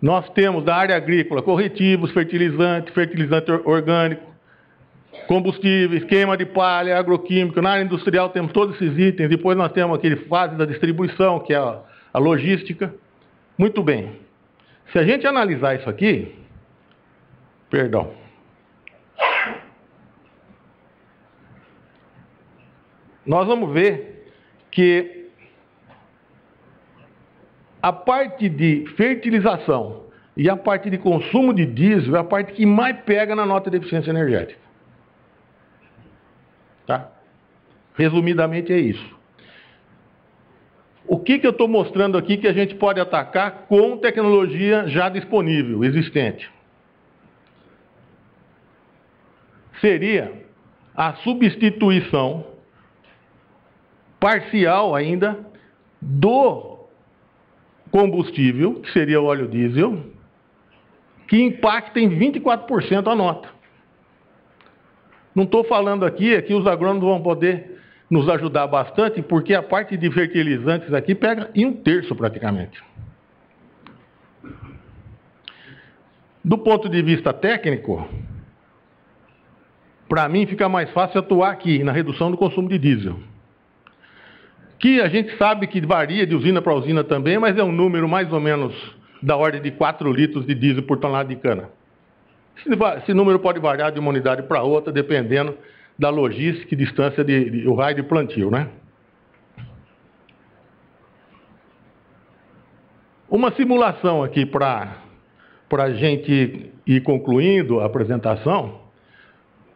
nós 0.02 0.28
temos 0.30 0.62
da 0.64 0.76
área 0.76 0.94
agrícola 0.94 1.40
corretivos, 1.40 2.10
fertilizante, 2.12 2.92
fertilizante 2.92 3.50
orgânico, 3.50 4.22
combustíveis, 5.26 6.04
queima 6.04 6.36
de 6.36 6.44
palha, 6.44 6.98
agroquímico. 6.98 7.62
Na 7.62 7.70
área 7.70 7.84
industrial 7.84 8.28
temos 8.28 8.52
todos 8.52 8.74
esses 8.76 8.98
itens. 8.98 9.30
Depois 9.30 9.56
nós 9.56 9.72
temos 9.72 9.96
aquele 9.96 10.16
fase 10.26 10.56
da 10.56 10.66
distribuição, 10.66 11.40
que 11.40 11.54
é 11.54 11.56
a, 11.56 11.80
a 12.12 12.18
logística. 12.18 12.94
Muito 13.56 13.82
bem. 13.82 14.12
Se 14.92 14.98
a 14.98 15.04
gente 15.04 15.26
analisar 15.26 15.76
isso 15.76 15.88
aqui, 15.88 16.43
Perdão. 17.74 18.12
Nós 23.26 23.48
vamos 23.48 23.72
ver 23.72 24.32
que 24.70 25.28
a 27.82 27.92
parte 27.92 28.48
de 28.48 28.84
fertilização 28.96 30.04
e 30.36 30.48
a 30.48 30.56
parte 30.56 30.88
de 30.88 30.98
consumo 30.98 31.52
de 31.52 31.66
diesel 31.66 32.14
é 32.14 32.20
a 32.20 32.22
parte 32.22 32.52
que 32.52 32.64
mais 32.64 32.96
pega 33.00 33.34
na 33.34 33.44
nota 33.44 33.68
de 33.72 33.78
eficiência 33.78 34.10
energética. 34.10 34.60
Tá? 36.86 37.10
Resumidamente 37.96 38.72
é 38.72 38.78
isso. 38.78 39.18
O 41.08 41.18
que, 41.18 41.40
que 41.40 41.46
eu 41.48 41.50
estou 41.50 41.66
mostrando 41.66 42.16
aqui 42.16 42.36
que 42.36 42.46
a 42.46 42.52
gente 42.52 42.76
pode 42.76 43.00
atacar 43.00 43.66
com 43.66 43.96
tecnologia 43.96 44.86
já 44.86 45.08
disponível, 45.08 45.82
existente? 45.82 46.54
Seria 49.84 50.32
a 50.96 51.12
substituição 51.16 52.46
parcial 54.18 54.94
ainda 54.94 55.38
do 56.00 56.88
combustível, 57.90 58.80
que 58.80 58.90
seria 58.92 59.20
o 59.20 59.26
óleo 59.26 59.46
diesel, 59.46 60.02
que 61.28 61.38
impacta 61.42 62.00
em 62.00 62.08
24% 62.08 63.12
a 63.12 63.14
nota. 63.14 63.50
Não 65.34 65.44
estou 65.44 65.64
falando 65.64 66.06
aqui, 66.06 66.34
aqui 66.34 66.54
os 66.54 66.66
agrônomos 66.66 67.06
vão 67.06 67.20
poder 67.20 67.78
nos 68.08 68.26
ajudar 68.30 68.66
bastante, 68.66 69.20
porque 69.20 69.52
a 69.52 69.62
parte 69.62 69.98
de 69.98 70.10
fertilizantes 70.10 70.94
aqui 70.94 71.14
pega 71.14 71.50
em 71.54 71.66
um 71.66 71.74
terço 71.74 72.16
praticamente. 72.16 72.82
Do 76.42 76.56
ponto 76.56 76.88
de 76.88 77.02
vista 77.02 77.34
técnico, 77.34 78.08
para 80.08 80.28
mim 80.28 80.46
fica 80.46 80.68
mais 80.68 80.90
fácil 80.90 81.20
atuar 81.20 81.50
aqui 81.50 81.82
na 81.82 81.92
redução 81.92 82.30
do 82.30 82.36
consumo 82.36 82.68
de 82.68 82.78
diesel. 82.78 83.18
Que 84.78 85.00
a 85.00 85.08
gente 85.08 85.36
sabe 85.38 85.66
que 85.66 85.80
varia 85.80 86.26
de 86.26 86.34
usina 86.34 86.60
para 86.60 86.74
usina 86.74 87.02
também, 87.02 87.38
mas 87.38 87.56
é 87.56 87.62
um 87.62 87.72
número 87.72 88.08
mais 88.08 88.32
ou 88.32 88.40
menos 88.40 88.74
da 89.22 89.36
ordem 89.36 89.62
de 89.62 89.70
4 89.70 90.12
litros 90.12 90.46
de 90.46 90.54
diesel 90.54 90.82
por 90.82 90.98
tonelada 90.98 91.28
de 91.28 91.36
cana. 91.36 91.70
Esse 92.98 93.12
número 93.12 93.38
pode 93.38 93.58
variar 93.58 93.90
de 93.90 93.98
uma 93.98 94.10
unidade 94.10 94.42
para 94.42 94.62
outra, 94.62 94.92
dependendo 94.92 95.56
da 95.98 96.10
logística 96.10 96.74
e 96.74 96.76
distância 96.76 97.24
de, 97.24 97.50
de, 97.50 97.68
o 97.68 97.74
raio 97.74 97.96
de 97.96 98.02
plantio, 98.02 98.50
né? 98.50 98.68
Uma 103.28 103.52
simulação 103.52 104.22
aqui 104.22 104.46
para 104.46 104.96
a 105.72 105.90
gente 105.90 106.70
ir 106.86 107.00
concluindo 107.02 107.80
a 107.80 107.86
apresentação. 107.86 108.83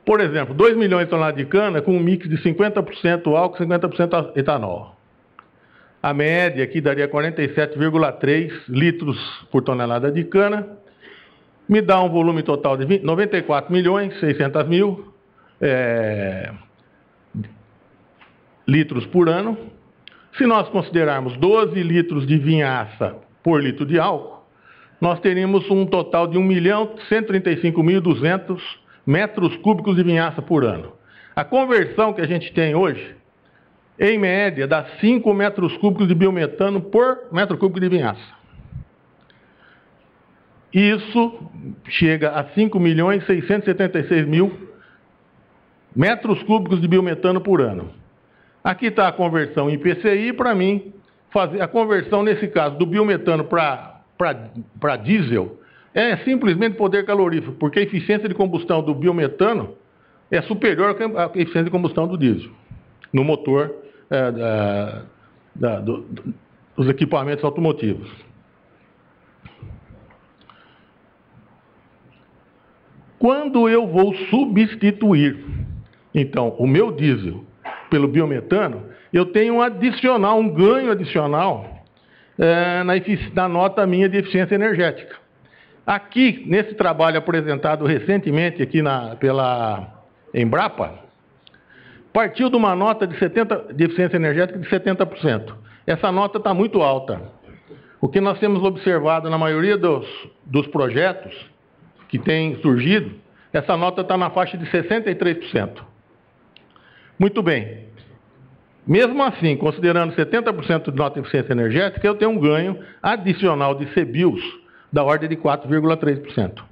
Por 0.09 0.23
exemplo, 0.23 0.55
2 0.55 0.75
milhões 0.75 1.05
de 1.05 1.11
toneladas 1.11 1.37
de 1.37 1.45
cana 1.45 1.83
com 1.83 1.95
um 1.95 2.01
mix 2.01 2.27
de 2.27 2.39
50% 2.39 3.37
álcool 3.37 3.63
e 3.63 3.67
50% 3.67 4.33
etanol. 4.39 4.97
A 6.03 6.15
média 6.15 6.65
aqui 6.65 6.81
daria 6.81 7.07
47,3 7.07 8.51
litros 8.71 9.19
por 9.53 9.63
tonelada 9.63 10.11
de 10.11 10.25
cana. 10.25 10.67
Me 11.69 11.83
dá 11.83 12.01
um 12.01 12.09
volume 12.09 12.43
total 12.43 12.79
de 12.79 12.87
20, 12.87 13.03
94 13.03 13.71
milhões 13.71 14.19
600 14.19 14.67
mil 14.67 15.13
é, 15.61 16.53
litros 18.67 19.05
por 19.05 19.29
ano. 19.29 19.59
Se 20.39 20.47
nós 20.47 20.71
considerarmos 20.71 21.37
12 21.37 21.83
litros 21.83 22.27
de 22.27 22.39
vinhaça 22.39 23.15
por 23.43 23.63
litro 23.63 23.85
de 23.85 24.01
álcool, 24.01 24.43
nós 25.03 25.21
teríamos 25.21 25.71
um 25.71 25.85
total 25.85 26.27
de 26.27 26.39
1 26.39 26.43
milhão 26.43 26.95
135.200 27.11 28.59
metros 29.09 29.57
cúbicos 29.57 29.97
de 29.97 30.03
vinhaça 30.03 30.43
por 30.43 30.63
ano. 30.67 30.93
A 31.35 31.43
conversão 31.43 32.13
que 32.13 32.21
a 32.21 32.27
gente 32.27 32.53
tem 32.53 32.75
hoje, 32.75 33.17
em 33.99 34.19
média, 34.19 34.67
dá 34.67 34.85
5 35.01 35.33
metros 35.33 35.75
cúbicos 35.79 36.07
de 36.07 36.15
biometano 36.15 36.83
por 36.83 37.21
metro 37.33 37.57
cúbico 37.57 37.81
de 37.81 37.89
vinhaça. 37.89 38.21
Isso 40.75 41.51
chega 41.89 42.33
a 42.33 42.45
5 42.49 42.79
milhões 42.79 43.25
676 43.25 44.29
mil 44.29 44.69
metros 45.97 46.43
cúbicos 46.43 46.79
de 46.79 46.87
biometano 46.87 47.41
por 47.41 47.63
ano. 47.63 47.91
Aqui 48.63 48.89
está 48.89 49.09
a 49.09 49.13
conversão 49.13 49.71
em 49.71 49.79
PCI, 49.79 50.35
para 50.35 50.55
mim, 50.55 50.93
fazer 51.31 51.63
a 51.63 51.67
conversão, 51.67 52.23
nesse 52.23 52.47
caso, 52.49 52.77
do 52.77 52.85
biometano 52.85 53.43
para 53.43 54.97
diesel, 55.03 55.58
é 55.95 56.17
simplesmente 56.19 56.77
poder 56.77 57.05
calorífico, 57.05 57.53
porque 57.53 57.79
a 57.79 57.83
eficiência 57.83 58.29
de 58.29 58.35
combustão 58.35 58.83
do 58.83 58.95
biometano 58.95 59.75
é 60.31 60.43
superior 60.43 60.97
à 61.17 61.25
eficiência 61.27 61.65
de 61.65 61.71
combustão 61.71 62.07
do 62.07 62.17
diesel 62.17 62.51
no 63.13 63.25
motor 63.25 63.75
é, 64.11 64.31
da, 64.31 65.03
da, 65.55 65.81
do, 65.81 66.07
dos 66.77 66.89
equipamentos 66.89 67.45
automotivos. 67.45 68.11
Quando 73.19 73.69
eu 73.69 73.87
vou 73.87 74.15
substituir, 74.31 75.45
então, 76.15 76.51
o 76.59 76.67
meu 76.67 76.93
diesel 76.93 77.45
pelo 77.91 78.07
biometano, 78.07 78.85
eu 79.13 79.27
tenho 79.27 79.55
um 79.55 79.63
adicional, 79.63 80.39
um 80.39 80.49
ganho 80.49 80.93
adicional 80.93 81.85
é, 82.39 82.83
na, 82.85 82.95
na 83.35 83.49
nota 83.49 83.87
minha 83.87 84.09
de 84.09 84.19
eficiência 84.19 84.55
energética. 84.55 85.17
Aqui, 85.89 86.45
nesse 86.47 86.75
trabalho 86.75 87.17
apresentado 87.17 87.87
recentemente 87.87 88.63
aqui 88.63 88.83
na, 88.83 89.17
pela 89.17 90.05
Embrapa, 90.35 90.99
partiu 92.13 92.51
de 92.51 92.57
uma 92.57 92.77
nota 92.77 93.07
de, 93.07 93.19
70, 93.19 93.73
de 93.73 93.85
eficiência 93.85 94.17
energética 94.17 94.59
de 94.59 94.69
70%. 94.69 95.55
Essa 95.87 96.13
nota 96.13 96.37
está 96.37 96.53
muito 96.53 96.83
alta. 96.83 97.33
O 98.03 98.07
que 98.07 98.21
nós 98.21 98.39
temos 98.39 98.63
observado 98.63 99.31
na 99.31 99.39
maioria 99.39 99.79
dos, 99.79 100.07
dos 100.45 100.67
projetos 100.67 101.35
que 102.11 102.19
têm 102.19 102.57
surgido, 102.61 103.15
essa 103.51 103.75
nota 103.75 104.03
está 104.03 104.19
na 104.19 104.29
faixa 104.29 104.59
de 104.59 104.67
63%. 104.67 105.71
Muito 107.19 107.43
bem. 107.43 107.87
Mesmo 108.87 109.23
assim, 109.23 109.57
considerando 109.57 110.15
70% 110.15 110.91
de 110.91 110.99
nota 110.99 111.15
de 111.15 111.21
eficiência 111.27 111.53
energética, 111.55 112.07
eu 112.07 112.15
tenho 112.15 112.33
um 112.33 112.39
ganho 112.39 112.79
adicional 113.03 113.75
de 113.75 113.87
CBIOS 113.87 114.68
da 114.93 115.05
ordem 115.05 115.29
de 115.29 115.37
4,3%. 115.37 116.63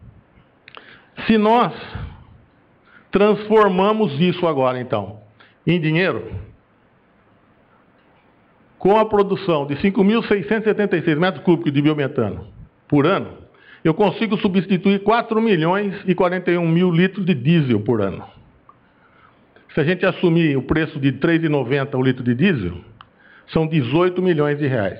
Se 1.26 1.38
nós 1.38 1.72
transformamos 3.10 4.20
isso 4.20 4.46
agora, 4.46 4.80
então, 4.80 5.20
em 5.66 5.80
dinheiro, 5.80 6.30
com 8.78 8.98
a 8.98 9.04
produção 9.04 9.66
de 9.66 9.74
5.676 9.76 11.16
metros 11.16 11.42
cúbicos 11.44 11.72
de 11.72 11.82
biometano 11.82 12.46
por 12.86 13.06
ano, 13.06 13.46
eu 13.82 13.94
consigo 13.94 14.36
substituir 14.38 15.02
4 15.02 15.40
milhões 15.40 15.94
e 16.06 16.14
41 16.14 16.68
mil 16.68 16.90
litros 16.90 17.24
de 17.24 17.34
diesel 17.34 17.80
por 17.80 18.00
ano. 18.00 18.24
Se 19.72 19.80
a 19.80 19.84
gente 19.84 20.04
assumir 20.04 20.56
o 20.56 20.62
preço 20.62 20.98
de 20.98 21.10
R$ 21.10 21.18
3,90 21.18 21.94
o 21.98 22.02
litro 22.02 22.24
de 22.24 22.34
diesel, 22.34 22.78
são 23.52 23.66
18 23.66 24.20
milhões 24.22 24.58
de 24.58 24.66
reais. 24.66 24.98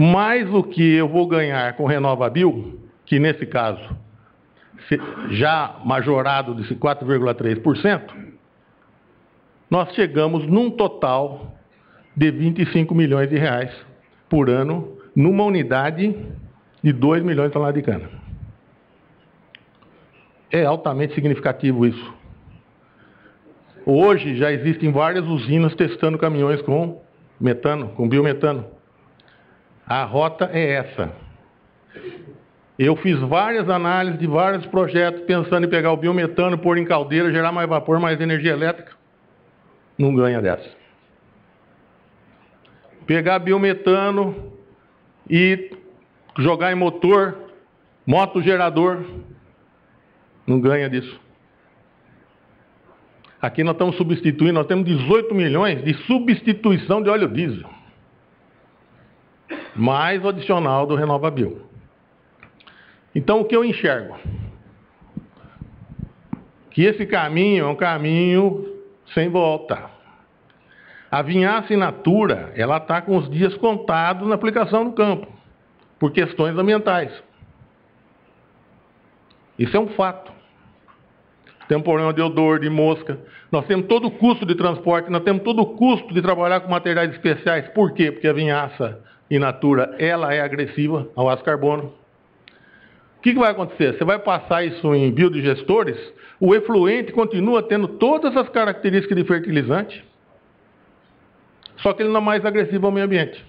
Mais 0.00 0.48
o 0.54 0.62
que 0.62 0.94
eu 0.94 1.08
vou 1.08 1.26
ganhar 1.26 1.74
com 1.74 1.84
RenovaBio, 1.84 2.78
que 3.04 3.18
nesse 3.18 3.44
caso 3.44 3.96
já 5.30 5.80
majorado 5.84 6.54
de 6.54 6.62
4,3%, 6.76 8.02
nós 9.68 9.92
chegamos 9.96 10.46
num 10.46 10.70
total 10.70 11.52
de 12.16 12.30
25 12.30 12.94
milhões 12.94 13.28
de 13.28 13.36
reais 13.36 13.72
por 14.30 14.48
ano 14.48 14.96
numa 15.16 15.42
unidade 15.42 16.16
de 16.80 16.92
2 16.92 17.24
milhões 17.24 17.48
de 17.48 17.54
toneladas 17.54 17.82
de 17.82 17.90
cana. 17.90 18.08
É 20.48 20.64
altamente 20.64 21.12
significativo 21.12 21.84
isso. 21.84 22.14
Hoje 23.84 24.36
já 24.36 24.52
existem 24.52 24.92
várias 24.92 25.26
usinas 25.26 25.74
testando 25.74 26.16
caminhões 26.18 26.62
com 26.62 27.02
metano, 27.40 27.88
com 27.96 28.08
biometano. 28.08 28.77
A 29.88 30.04
rota 30.04 30.50
é 30.52 30.72
essa. 30.72 31.10
Eu 32.78 32.94
fiz 32.96 33.18
várias 33.20 33.68
análises 33.70 34.20
de 34.20 34.26
vários 34.26 34.66
projetos 34.66 35.22
pensando 35.22 35.66
em 35.66 35.70
pegar 35.70 35.90
o 35.92 35.96
biometano, 35.96 36.58
pôr 36.58 36.76
em 36.76 36.84
caldeira, 36.84 37.32
gerar 37.32 37.50
mais 37.50 37.66
vapor, 37.66 37.98
mais 37.98 38.20
energia 38.20 38.52
elétrica. 38.52 38.92
Não 39.96 40.14
ganha 40.14 40.42
dessa. 40.42 40.68
Pegar 43.06 43.38
biometano 43.38 44.52
e 45.28 45.70
jogar 46.38 46.70
em 46.70 46.76
motor, 46.76 47.36
moto 48.06 48.42
gerador, 48.42 49.02
não 50.46 50.60
ganha 50.60 50.88
disso. 50.90 51.18
Aqui 53.40 53.64
nós 53.64 53.74
estamos 53.74 53.96
substituindo, 53.96 54.52
nós 54.52 54.66
temos 54.66 54.84
18 54.84 55.34
milhões 55.34 55.82
de 55.82 55.94
substituição 56.04 57.02
de 57.02 57.08
óleo 57.08 57.28
diesel. 57.28 57.77
Mais 59.78 60.22
o 60.24 60.28
adicional 60.28 60.86
do 60.86 60.96
Renovabil. 60.96 61.62
Então 63.14 63.40
o 63.40 63.44
que 63.44 63.54
eu 63.54 63.64
enxergo? 63.64 64.18
Que 66.70 66.84
esse 66.84 67.06
caminho 67.06 67.64
é 67.64 67.68
um 67.68 67.76
caminho 67.76 68.76
sem 69.14 69.28
volta. 69.28 69.90
A 71.10 71.22
vinhaça 71.22 71.72
in 71.72 71.76
natura, 71.76 72.52
ela 72.54 72.76
está 72.76 73.00
com 73.00 73.16
os 73.16 73.30
dias 73.30 73.56
contados 73.56 74.28
na 74.28 74.34
aplicação 74.34 74.84
no 74.84 74.92
campo, 74.92 75.26
por 75.98 76.12
questões 76.12 76.58
ambientais. 76.58 77.10
Isso 79.58 79.76
é 79.76 79.80
um 79.80 79.88
fato 79.88 80.38
temos 81.68 81.84
problema 81.84 82.14
de 82.14 82.22
odor, 82.22 82.58
de 82.58 82.70
mosca. 82.70 83.18
Nós 83.52 83.66
temos 83.66 83.86
todo 83.86 84.06
o 84.06 84.10
custo 84.10 84.46
de 84.46 84.54
transporte, 84.54 85.10
nós 85.10 85.22
temos 85.22 85.42
todo 85.42 85.60
o 85.60 85.66
custo 85.76 86.14
de 86.14 86.22
trabalhar 86.22 86.60
com 86.60 86.70
materiais 86.70 87.12
especiais. 87.12 87.68
Por 87.68 87.92
quê? 87.92 88.10
Porque 88.10 88.26
a 88.26 88.32
vinhaça 88.32 89.04
in 89.30 89.38
natura, 89.38 89.94
ela 89.98 90.32
é 90.32 90.40
agressiva 90.40 91.08
ao 91.14 91.28
aço 91.28 91.44
carbono. 91.44 91.92
O 93.18 93.20
que, 93.20 93.32
que 93.32 93.38
vai 93.38 93.50
acontecer? 93.50 93.96
Você 93.96 94.04
vai 94.04 94.18
passar 94.18 94.64
isso 94.64 94.94
em 94.94 95.10
biodigestores, 95.10 95.96
o 96.40 96.54
efluente 96.54 97.12
continua 97.12 97.62
tendo 97.62 97.88
todas 97.88 98.36
as 98.36 98.48
características 98.48 99.16
de 99.16 99.24
fertilizante, 99.24 100.04
só 101.78 101.92
que 101.92 102.02
ele 102.02 102.10
não 102.10 102.20
é 102.20 102.24
mais 102.24 102.44
agressivo 102.44 102.86
ao 102.86 102.92
meio 102.92 103.06
ambiente. 103.06 103.44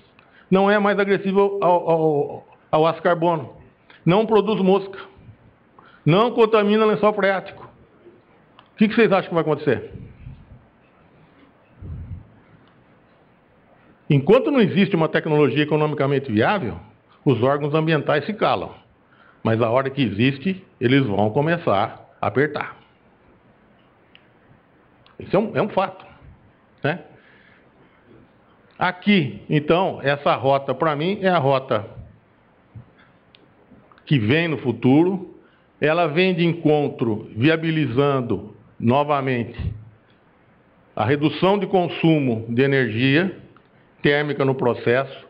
Não 0.49 0.69
é 0.69 0.79
mais 0.79 0.97
agressivo 0.97 1.59
ao, 1.61 2.87
aço 2.87 3.01
carbono. 3.01 3.55
Não 4.03 4.25
produz 4.25 4.59
mosca. 4.61 4.97
Não 6.05 6.31
contamina 6.31 6.85
lençol 6.85 7.13
freático 7.13 7.69
que, 8.79 8.87
que 8.87 8.95
vocês 8.95 9.11
acham 9.11 9.27
que 9.27 9.33
vai 9.35 9.41
acontecer? 9.41 9.91
Enquanto 14.09 14.49
não 14.49 14.59
existe 14.59 14.95
uma 14.95 15.07
tecnologia 15.07 15.63
economicamente 15.63 16.31
viável, 16.31 16.79
os 17.23 17.43
órgãos 17.43 17.75
ambientais 17.75 18.25
se 18.25 18.33
calam. 18.33 18.73
Mas 19.43 19.61
a 19.61 19.69
hora 19.69 19.89
que 19.89 20.01
existe, 20.01 20.65
eles 20.81 21.05
vão 21.05 21.29
começar 21.29 22.09
a 22.19 22.27
apertar. 22.27 22.77
Isso 25.19 25.35
é 25.35 25.39
um, 25.39 25.55
é 25.55 25.61
um 25.61 25.69
fato. 25.69 26.05
Né? 26.83 26.99
Aqui, 28.77 29.41
então, 29.49 29.99
essa 30.01 30.33
rota, 30.35 30.73
para 30.73 30.95
mim, 30.95 31.19
é 31.21 31.29
a 31.29 31.37
rota 31.37 31.85
que 34.05 34.17
vem 34.17 34.47
no 34.47 34.57
futuro. 34.57 35.35
Ela 35.79 36.07
vem 36.07 36.33
de 36.33 36.43
encontro, 36.43 37.29
viabilizando 37.35 38.55
novamente, 38.79 39.57
a 40.95 41.05
redução 41.05 41.57
de 41.57 41.67
consumo 41.67 42.45
de 42.49 42.61
energia 42.61 43.37
térmica 44.01 44.43
no 44.45 44.55
processo, 44.55 45.27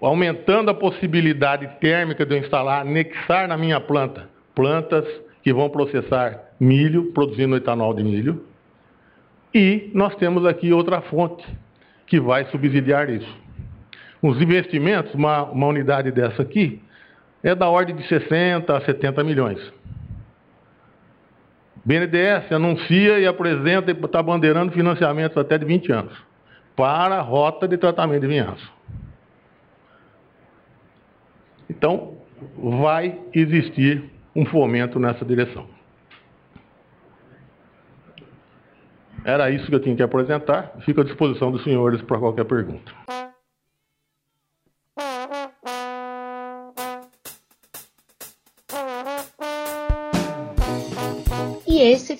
aumentando 0.00 0.70
a 0.70 0.74
possibilidade 0.74 1.68
térmica 1.80 2.24
de 2.24 2.34
eu 2.34 2.38
instalar, 2.38 2.82
anexar 2.82 3.46
na 3.48 3.56
minha 3.56 3.80
planta 3.80 4.28
plantas 4.54 5.06
que 5.42 5.52
vão 5.52 5.68
processar 5.68 6.40
milho, 6.58 7.12
produzindo 7.12 7.56
etanol 7.56 7.94
de 7.94 8.02
milho. 8.02 8.44
E 9.54 9.90
nós 9.94 10.14
temos 10.16 10.46
aqui 10.46 10.72
outra 10.72 11.00
fonte 11.02 11.44
que 12.06 12.20
vai 12.20 12.44
subsidiar 12.46 13.10
isso. 13.10 13.42
Os 14.22 14.40
investimentos, 14.40 15.12
uma, 15.14 15.42
uma 15.42 15.66
unidade 15.66 16.10
dessa 16.12 16.42
aqui, 16.42 16.80
é 17.42 17.54
da 17.54 17.68
ordem 17.68 17.96
de 17.96 18.06
60 18.06 18.76
a 18.76 18.80
70 18.80 19.24
milhões. 19.24 19.72
BNDES 21.84 22.52
anuncia 22.52 23.18
e 23.18 23.26
apresenta 23.26 23.90
e 23.90 23.94
está 23.94 24.22
bandeirando 24.22 24.70
financiamentos 24.70 25.36
até 25.36 25.58
de 25.58 25.64
20 25.64 25.92
anos 25.92 26.31
para 26.76 27.16
a 27.16 27.20
rota 27.20 27.68
de 27.68 27.76
tratamento 27.76 28.22
de 28.22 28.28
vinhaço. 28.28 28.72
Então, 31.68 32.18
vai 32.58 33.18
existir 33.32 34.10
um 34.34 34.44
fomento 34.44 34.98
nessa 34.98 35.24
direção. 35.24 35.66
Era 39.24 39.50
isso 39.50 39.66
que 39.66 39.74
eu 39.74 39.80
tinha 39.80 39.94
que 39.94 40.02
apresentar. 40.02 40.72
Fico 40.84 41.00
à 41.00 41.04
disposição 41.04 41.52
dos 41.52 41.62
senhores 41.62 42.02
para 42.02 42.18
qualquer 42.18 42.44
pergunta. 42.44 42.92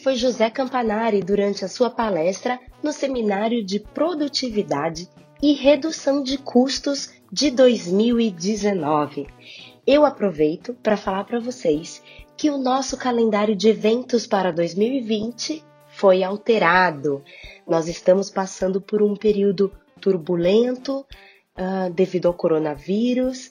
Foi 0.03 0.17
José 0.17 0.51
Campanari 0.51 1.23
durante 1.23 1.65
a 1.65 1.69
sua 1.69 1.88
palestra 1.88 2.59
no 2.83 2.93
Seminário 2.93 3.65
de 3.65 3.79
Produtividade 3.79 5.09
e 5.41 5.53
Redução 5.53 6.25
de 6.25 6.38
Custos 6.38 7.11
de 7.31 7.53
2019. 7.53 9.29
Eu 9.87 10.05
aproveito 10.05 10.75
para 10.83 10.97
falar 10.97 11.23
para 11.25 11.38
vocês 11.38 12.03
que 12.37 12.51
o 12.51 12.59
nosso 12.59 12.97
calendário 12.97 13.55
de 13.55 13.69
eventos 13.69 14.27
para 14.27 14.53
2020 14.53 15.65
foi 15.87 16.25
alterado. 16.25 17.23
Nós 17.65 17.87
estamos 17.87 18.29
passando 18.29 18.81
por 18.81 19.03
um 19.03 19.15
período 19.15 19.73
turbulento 20.01 21.07
uh, 21.57 21.93
devido 21.93 22.27
ao 22.27 22.35
coronavírus 22.35 23.51